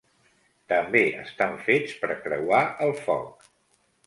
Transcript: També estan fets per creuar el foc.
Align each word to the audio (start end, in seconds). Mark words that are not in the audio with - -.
També 0.71 1.03
estan 1.25 1.53
fets 1.67 1.93
per 2.01 2.11
creuar 2.25 2.63
el 2.89 2.97
foc. 3.05 3.49